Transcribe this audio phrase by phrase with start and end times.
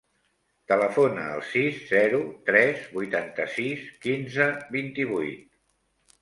[0.69, 5.47] Telefona al sis, zero, tres, vuitanta-sis, quinze, vint-i-vuit.